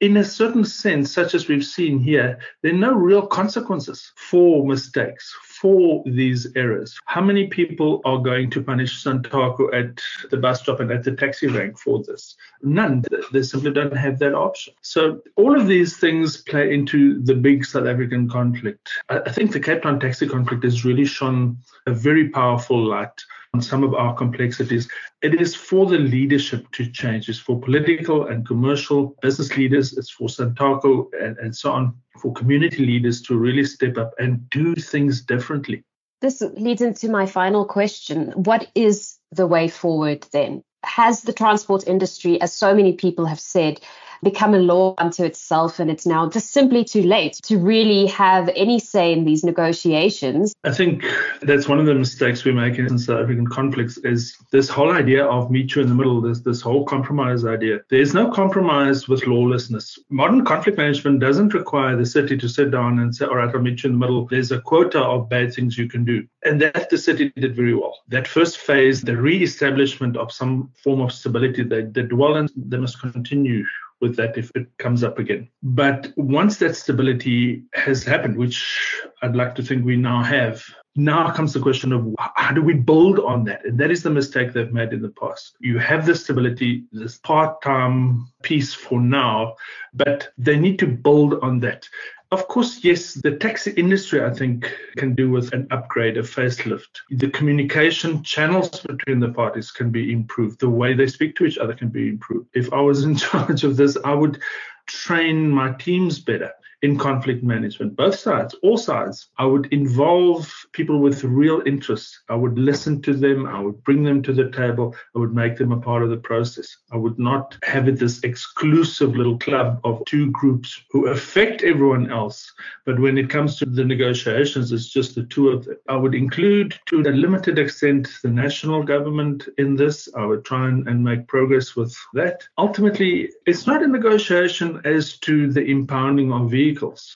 in 0.02 0.18
a 0.18 0.24
certain 0.24 0.66
sense, 0.66 1.14
such 1.14 1.36
as 1.36 1.48
we've 1.48 1.64
seen 1.64 2.00
here, 2.00 2.40
there 2.62 2.74
are 2.74 2.78
no 2.78 2.92
real 2.92 3.26
consequences 3.26 4.12
for 4.16 4.66
mistakes, 4.66 5.34
for 5.44 6.04
these 6.08 6.48
errors. 6.56 6.98
How 7.06 7.22
many 7.22 7.48
people 7.48 8.02
are 8.04 8.18
going 8.18 8.50
to 8.50 8.64
punish 8.64 9.04
Santaco 9.04 9.72
at 9.74 10.02
the 10.32 10.38
bus 10.38 10.62
stop 10.62 10.80
and 10.80 10.92
at 10.92 11.04
the 11.04 11.12
taxi 11.16 11.48
rank 11.48 11.78
for 11.78 12.04
this? 12.04 12.36
None. 12.64 13.04
They 13.32 13.44
simply 13.44 13.72
don't 13.72 13.96
have 13.96 14.18
that 14.20 14.34
option. 14.34 14.74
So 14.82 15.22
all 15.36 15.60
of 15.60 15.68
these 15.68 15.98
things 15.98 16.38
play 16.38 16.74
into 16.74 17.22
the 17.22 17.36
big 17.36 17.64
South 17.64 17.86
African 17.86 18.28
conflict. 18.28 18.90
I 19.08 19.32
think 19.32 19.52
the 19.52 19.60
Cape 19.60 19.84
Town 19.84 20.00
taxi 20.00 20.28
conflict 20.28 20.64
has 20.64 20.84
really 20.84 21.06
shone 21.06 21.58
a 21.86 21.94
very 21.94 22.30
powerful 22.30 22.84
light 22.84 23.22
on 23.54 23.62
some 23.62 23.84
of 23.84 23.94
our 23.94 24.14
complexities. 24.14 24.88
It 25.22 25.40
is 25.42 25.54
for 25.56 25.86
the 25.86 25.98
leadership 25.98 26.72
to 26.72 26.90
change. 26.90 27.28
It's 27.28 27.40
for 27.40 27.60
political 27.60 28.28
and 28.28 28.48
commercial 28.48 29.16
business 29.22 29.58
leaders. 29.58 29.98
It's 29.98 30.10
for 30.10 30.30
Santaco 30.30 31.08
and, 31.20 31.38
and 31.38 31.56
so 31.56 31.72
on, 31.72 31.96
for 32.22 32.32
community 32.34 32.86
leaders 32.86 33.22
to 33.24 33.38
really 33.38 33.66
step 33.66 33.98
up 33.98 34.14
and 34.20 34.50
do 34.50 34.74
things 34.76 35.22
differently. 35.22 35.84
This 36.22 36.42
leads 36.42 36.82
into 36.82 37.10
my 37.10 37.26
final 37.26 37.66
question. 37.66 38.32
What 38.36 38.68
is 38.74 39.18
the 39.32 39.48
way 39.48 39.68
forward 39.68 40.26
then? 40.32 40.64
Has 40.84 41.24
the 41.24 41.34
transport 41.34 41.88
industry, 41.88 42.40
as 42.40 42.54
so 42.54 42.74
many 42.74 42.94
people 42.94 43.26
have 43.26 43.40
said, 43.40 43.82
become 44.24 44.54
a 44.54 44.60
law 44.60 44.94
unto 44.98 45.24
itself 45.24 45.80
and 45.80 45.90
it's 45.90 46.06
now 46.06 46.30
just 46.30 46.52
simply 46.52 46.84
too 46.84 47.04
late 47.04 47.40
to 47.44 47.58
really 47.58 48.06
have 48.08 48.50
any 48.56 48.80
say 48.80 49.12
in 49.12 49.26
these 49.26 49.44
negotiations. 49.44 50.54
I 50.64 50.72
think 50.72 51.04
that's 51.42 51.68
one 51.68 51.80
of 51.80 51.86
the 51.86 51.96
mistakes 51.96 52.44
we 52.44 52.52
make 52.52 52.78
in 52.78 52.98
South 52.98 53.24
African 53.24 53.48
conflicts 53.48 53.98
is 53.98 54.38
this 54.52 54.70
whole 54.70 54.92
idea 54.92 55.26
of 55.26 55.50
meet 55.50 55.76
you 55.76 55.82
in 55.82 55.90
the 55.90 55.96
middle, 55.96 56.22
this 56.22 56.42
this 56.42 56.62
whole 56.62 56.86
compromise 56.86 57.46
idea. 57.46 57.80
There's 57.90 58.14
no 58.14 58.30
compromise 58.32 59.08
with 59.08 59.26
lawlessness. 59.26 59.98
Modern 60.10 60.46
conflict 60.46 60.78
management 60.78 61.20
doesn't 61.20 61.54
require 61.54 61.96
the 61.96 62.06
city 62.06 62.38
to 62.38 62.48
sit 62.50 62.72
down 62.72 63.00
and 63.00 63.16
say, 63.16 63.26
all 63.26 63.36
right, 63.36 63.54
I'll 63.54 63.62
meet 63.62 63.84
you 63.84 63.90
in 63.90 64.00
the 64.00 64.06
middle. 64.06 64.28
There's 64.28 64.52
a 64.52 64.62
quota 64.62 65.00
of 65.00 65.30
bad 65.30 65.54
things 65.54 65.78
you 65.78 65.88
can 65.88 66.06
do. 66.06 66.28
And 66.44 66.62
that 66.62 66.90
the 66.90 66.98
city 66.98 67.32
did 67.36 67.56
very 67.56 67.74
well. 67.74 68.00
That 68.10 68.28
first 68.28 68.58
phase, 68.58 69.02
the 69.02 69.18
re-establishment 69.18 70.18
of 70.18 70.32
some 70.32 70.72
form 70.84 71.02
of 71.02 71.12
stability, 71.12 71.64
they 71.64 71.84
well 72.12 72.36
and 72.36 72.52
they 72.56 72.78
must 72.78 73.00
continue 73.00 73.64
with 74.02 74.16
that 74.18 74.38
if 74.38 74.52
it 74.56 74.68
comes 74.78 75.04
up 75.04 75.20
again. 75.20 75.48
But 75.64 76.12
once 76.18 76.58
that 76.58 76.76
stability 76.76 77.64
has 77.74 78.04
happened, 78.04 78.38
which 78.38 79.02
I'd 79.22 79.36
like 79.36 79.56
to 79.56 79.64
think 79.64 79.86
we 79.86 79.96
now 79.96 80.24
have, 80.24 80.64
now 80.96 81.32
comes 81.32 81.54
the 81.54 81.60
question 81.60 81.94
of 81.94 82.06
how 82.36 82.54
do 82.54 82.62
we 82.62 82.74
build 82.74 83.20
on 83.20 83.46
that? 83.46 83.64
And 83.66 83.80
that 83.80 83.92
is 83.92 84.04
the 84.04 84.10
mistake 84.10 84.52
they've 84.52 84.74
made 84.74 84.92
in 84.92 85.02
the 85.02 85.10
past. 85.10 85.56
You 85.60 85.78
have 85.80 86.06
the 86.06 86.16
stability, 86.16 86.84
this 86.92 87.18
part 87.18 87.62
time 87.62 88.28
peace 88.44 88.74
for 88.74 89.00
now, 89.00 89.56
but 89.94 90.30
they 90.38 90.58
need 90.58 90.80
to 90.80 90.88
build 90.88 91.36
on 91.42 91.60
that. 91.62 91.88
Of 92.32 92.48
course, 92.48 92.82
yes, 92.82 93.16
the 93.16 93.36
taxi 93.36 93.72
industry, 93.72 94.24
I 94.24 94.30
think, 94.30 94.74
can 94.96 95.16
do 95.16 95.30
with 95.30 95.52
an 95.52 95.68
upgrade, 95.70 96.18
a 96.18 96.22
facelift. 96.22 97.02
The 97.10 97.30
communication 97.30 98.24
channels 98.24 98.70
between 98.70 99.20
the 99.20 99.34
parties 99.34 99.70
can 99.70 99.92
be 99.92 100.14
improved. 100.14 100.62
The 100.62 100.70
way 100.70 100.94
they 100.94 101.08
speak 101.08 101.36
to 101.36 101.46
each 101.46 101.58
other 101.58 101.74
can 101.74 101.90
be 101.90 102.08
improved. 102.08 102.48
If 102.54 102.72
I 102.72 102.80
was 102.80 103.04
in 103.04 103.16
charge 103.28 103.66
of 103.66 103.76
this, 103.76 103.98
I 104.06 104.14
would 104.14 104.42
train 104.88 105.50
my 105.50 105.74
teams 105.74 106.20
better 106.20 106.52
in 106.82 106.98
conflict 106.98 107.44
management, 107.44 107.98
both 107.98 108.18
sides, 108.18 108.56
all 108.64 108.78
sides. 108.78 109.28
I 109.38 109.46
would 109.46 109.66
involve 109.74 110.52
people 110.74 111.00
with 111.00 111.24
real 111.24 111.62
interest. 111.66 112.20
I 112.30 112.36
would 112.36 112.58
listen 112.58 113.02
to 113.04 113.14
them. 113.14 113.46
I 113.46 113.60
would 113.60 113.84
bring 113.84 114.04
them 114.04 114.22
to 114.24 114.34
the 114.34 114.50
table. 114.52 114.96
I 115.16 115.20
would 115.20 115.34
make 115.34 115.58
them 115.58 115.72
a 115.72 115.80
part 115.80 116.04
of 116.04 116.10
the 116.10 116.18
process. 116.18 116.78
I 116.92 116.98
would 116.98 117.20
not 117.20 117.58
have 117.64 117.88
it 117.88 118.00
this 118.00 118.24
exclusive 118.24 119.16
little 119.16 119.38
club 119.38 119.80
of 119.84 120.04
two 120.06 120.32
groups 120.32 120.82
who 120.92 121.08
affect 121.08 121.64
everyone 121.64 122.12
else. 122.12 122.52
But 122.86 123.00
when 123.00 123.18
it 123.18 123.30
comes 123.30 123.58
to 123.58 123.66
the 123.66 123.84
negotiations, 123.84 124.72
it's 124.72 124.90
just 124.90 125.16
the 125.16 125.24
two 125.24 125.50
of 125.50 125.66
them. 125.66 125.78
I 125.88 125.96
would 125.96 126.16
include 126.16 126.80
to 126.88 127.02
a 127.02 127.12
limited 127.12 127.60
extent 127.60 128.10
the 128.24 128.30
national 128.30 128.84
government 128.84 129.48
in 129.58 129.76
this. 129.76 130.08
I 130.16 130.26
would 130.26 130.46
try 130.46 130.68
and, 130.68 130.88
and 130.88 131.04
make 131.04 131.28
progress 131.28 131.76
with 131.76 131.96
that. 132.14 132.44
Ultimately, 132.58 133.30
it's 133.46 133.68
not 133.68 133.84
a 133.84 133.88
negotiation 133.88 134.82
as 134.86 135.18
to 135.20 135.52
the 135.52 135.62
impounding 135.62 136.32
of 136.32 136.50
vehicles. 136.50 137.16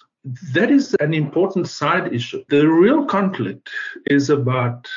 That 0.53 0.71
is 0.71 0.95
an 0.99 1.13
important 1.13 1.67
side 1.67 2.13
issue. 2.13 2.43
The 2.49 2.67
real 2.67 3.05
conflict 3.05 3.69
is 4.07 4.31
about 4.31 4.87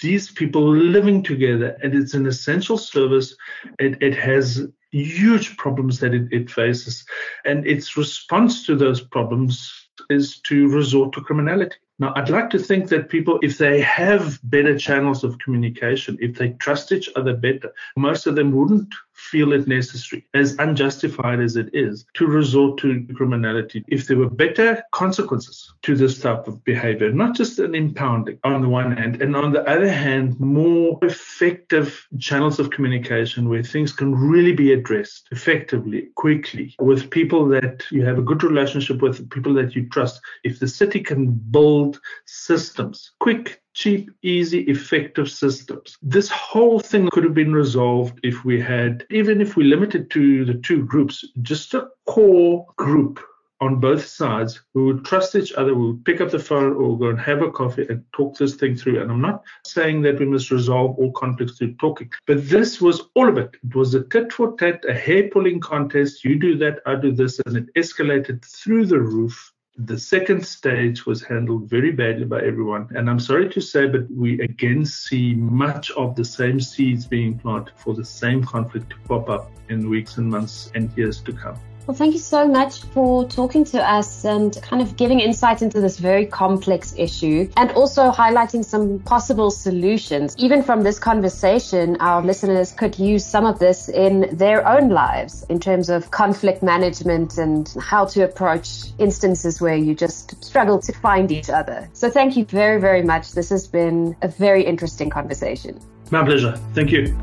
these 0.00 0.30
people 0.30 0.62
living 0.62 1.24
together, 1.24 1.76
and 1.82 1.92
it's 1.92 2.14
an 2.14 2.26
essential 2.26 2.78
service. 2.78 3.36
It, 3.80 4.00
it 4.00 4.14
has 4.14 4.68
huge 4.92 5.56
problems 5.56 5.98
that 6.00 6.14
it, 6.14 6.28
it 6.30 6.50
faces, 6.50 7.04
and 7.44 7.66
its 7.66 7.96
response 7.96 8.64
to 8.66 8.76
those 8.76 9.00
problems 9.00 9.88
is 10.08 10.40
to 10.42 10.68
resort 10.68 11.12
to 11.14 11.20
criminality. 11.20 11.76
Now, 11.98 12.12
I'd 12.14 12.30
like 12.30 12.50
to 12.50 12.58
think 12.58 12.88
that 12.90 13.08
people, 13.08 13.40
if 13.42 13.58
they 13.58 13.80
have 13.80 14.38
better 14.44 14.78
channels 14.78 15.24
of 15.24 15.38
communication, 15.38 16.16
if 16.20 16.36
they 16.36 16.50
trust 16.50 16.92
each 16.92 17.08
other 17.16 17.34
better, 17.34 17.72
most 17.96 18.26
of 18.26 18.36
them 18.36 18.52
wouldn't 18.52 18.94
feel 19.16 19.52
it 19.52 19.66
necessary, 19.66 20.26
as 20.34 20.56
unjustified 20.58 21.40
as 21.40 21.56
it 21.56 21.70
is, 21.72 22.06
to 22.14 22.26
resort 22.26 22.78
to 22.78 23.06
criminality. 23.14 23.84
If 23.88 24.06
there 24.06 24.18
were 24.18 24.30
better 24.30 24.82
consequences 24.92 25.72
to 25.82 25.96
this 25.96 26.20
type 26.20 26.46
of 26.46 26.62
behavior, 26.64 27.12
not 27.12 27.34
just 27.34 27.58
an 27.58 27.74
impounding 27.74 28.38
on 28.44 28.62
the 28.62 28.68
one 28.68 28.96
hand, 28.96 29.22
and 29.22 29.34
on 29.34 29.52
the 29.52 29.68
other 29.68 29.90
hand, 29.90 30.38
more 30.38 30.98
effective 31.02 32.06
channels 32.18 32.58
of 32.58 32.70
communication 32.70 33.48
where 33.48 33.62
things 33.62 33.92
can 33.92 34.14
really 34.14 34.52
be 34.52 34.72
addressed 34.72 35.28
effectively, 35.30 36.08
quickly, 36.14 36.74
with 36.78 37.10
people 37.10 37.46
that 37.48 37.84
you 37.90 38.04
have 38.04 38.18
a 38.18 38.22
good 38.22 38.42
relationship 38.42 39.02
with, 39.02 39.28
people 39.30 39.54
that 39.54 39.74
you 39.74 39.88
trust. 39.88 40.20
If 40.44 40.58
the 40.58 40.68
city 40.68 41.00
can 41.00 41.32
build 41.32 42.00
systems, 42.26 43.12
quick, 43.20 43.62
cheap, 43.76 44.10
easy, 44.22 44.60
effective 44.60 45.30
systems. 45.30 45.98
This 46.00 46.30
whole 46.30 46.80
thing 46.80 47.10
could 47.12 47.24
have 47.24 47.34
been 47.34 47.52
resolved 47.52 48.18
if 48.22 48.42
we 48.42 48.58
had, 48.58 49.04
even 49.10 49.42
if 49.42 49.54
we 49.54 49.64
limited 49.64 50.10
to 50.12 50.46
the 50.46 50.54
two 50.54 50.84
groups, 50.86 51.24
just 51.42 51.74
a 51.74 51.88
core 52.06 52.66
group 52.76 53.20
on 53.60 53.78
both 53.80 54.06
sides 54.06 54.62
who 54.72 54.86
would 54.86 55.04
trust 55.04 55.34
each 55.34 55.52
other, 55.54 55.74
who 55.74 55.88
would 55.88 56.04
pick 56.06 56.22
up 56.22 56.30
the 56.30 56.38
phone 56.38 56.74
or 56.74 56.98
go 56.98 57.08
and 57.08 57.20
have 57.20 57.42
a 57.42 57.50
coffee 57.50 57.86
and 57.88 58.02
talk 58.12 58.36
this 58.36 58.54
thing 58.54 58.76
through. 58.76 59.00
And 59.02 59.10
I'm 59.10 59.20
not 59.20 59.42
saying 59.66 60.00
that 60.02 60.18
we 60.18 60.26
must 60.26 60.50
resolve 60.50 60.98
all 60.98 61.12
conflicts 61.12 61.58
through 61.58 61.74
talking, 61.74 62.10
but 62.26 62.48
this 62.48 62.80
was 62.80 63.02
all 63.14 63.28
of 63.28 63.36
it. 63.36 63.56
It 63.62 63.74
was 63.74 63.94
a 63.94 64.04
tit 64.04 64.32
for 64.32 64.56
tat, 64.56 64.84
a 64.88 64.94
hair 64.94 65.28
pulling 65.28 65.60
contest. 65.60 66.24
You 66.24 66.38
do 66.38 66.56
that, 66.58 66.80
I 66.86 66.94
do 66.94 67.12
this, 67.12 67.40
and 67.40 67.56
it 67.56 67.74
escalated 67.74 68.42
through 68.42 68.86
the 68.86 69.00
roof. 69.00 69.52
The 69.78 69.98
second 69.98 70.46
stage 70.46 71.04
was 71.04 71.22
handled 71.22 71.68
very 71.68 71.92
badly 71.92 72.24
by 72.24 72.40
everyone. 72.40 72.88
And 72.96 73.10
I'm 73.10 73.20
sorry 73.20 73.50
to 73.50 73.60
say, 73.60 73.86
but 73.86 74.10
we 74.10 74.40
again 74.40 74.86
see 74.86 75.34
much 75.34 75.90
of 75.90 76.16
the 76.16 76.24
same 76.24 76.60
seeds 76.60 77.06
being 77.06 77.38
planted 77.38 77.74
for 77.76 77.94
the 77.94 78.04
same 78.04 78.42
conflict 78.42 78.88
to 78.90 78.96
pop 79.06 79.28
up 79.28 79.50
in 79.68 79.90
weeks 79.90 80.16
and 80.16 80.30
months 80.30 80.72
and 80.74 80.90
years 80.96 81.20
to 81.20 81.32
come. 81.32 81.58
Well, 81.86 81.96
thank 81.96 82.14
you 82.14 82.20
so 82.20 82.48
much 82.48 82.82
for 82.82 83.28
talking 83.28 83.64
to 83.66 83.80
us 83.80 84.24
and 84.24 84.60
kind 84.60 84.82
of 84.82 84.96
giving 84.96 85.20
insight 85.20 85.62
into 85.62 85.80
this 85.80 85.98
very 85.98 86.26
complex 86.26 86.92
issue 86.98 87.48
and 87.56 87.70
also 87.72 88.10
highlighting 88.10 88.64
some 88.64 88.98
possible 89.00 89.52
solutions. 89.52 90.34
Even 90.36 90.64
from 90.64 90.82
this 90.82 90.98
conversation, 90.98 91.96
our 92.00 92.22
listeners 92.22 92.72
could 92.72 92.98
use 92.98 93.24
some 93.24 93.46
of 93.46 93.60
this 93.60 93.88
in 93.88 94.36
their 94.36 94.66
own 94.66 94.88
lives 94.88 95.46
in 95.48 95.60
terms 95.60 95.88
of 95.88 96.10
conflict 96.10 96.60
management 96.60 97.38
and 97.38 97.72
how 97.80 98.04
to 98.04 98.24
approach 98.24 98.86
instances 98.98 99.60
where 99.60 99.76
you 99.76 99.94
just 99.94 100.44
struggle 100.44 100.80
to 100.80 100.92
find 100.92 101.30
each 101.30 101.50
other. 101.50 101.88
So 101.92 102.10
thank 102.10 102.36
you 102.36 102.44
very, 102.46 102.80
very 102.80 103.02
much. 103.02 103.30
This 103.30 103.50
has 103.50 103.68
been 103.68 104.16
a 104.22 104.28
very 104.28 104.64
interesting 104.64 105.08
conversation. 105.08 105.80
My 106.10 106.24
pleasure. 106.24 106.56
Thank 106.74 106.90
you. 106.90 107.16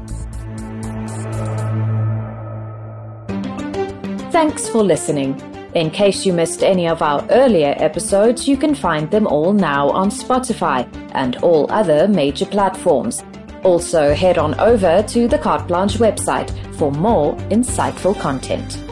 Thanks 4.33 4.67
for 4.67 4.83
listening. 4.83 5.39
In 5.75 5.91
case 5.91 6.25
you 6.25 6.33
missed 6.33 6.63
any 6.63 6.87
of 6.87 7.03
our 7.03 7.23
earlier 7.29 7.75
episodes, 7.77 8.47
you 8.47 8.57
can 8.57 8.73
find 8.73 9.11
them 9.11 9.27
all 9.27 9.53
now 9.53 9.91
on 9.91 10.09
Spotify 10.09 10.89
and 11.13 11.35
all 11.43 11.71
other 11.71 12.07
major 12.07 12.47
platforms. 12.47 13.23
Also, 13.63 14.15
head 14.15 14.39
on 14.39 14.59
over 14.59 15.03
to 15.03 15.27
the 15.27 15.37
Carte 15.37 15.67
Blanche 15.67 15.99
website 15.99 16.49
for 16.77 16.91
more 16.91 17.35
insightful 17.51 18.19
content. 18.19 18.82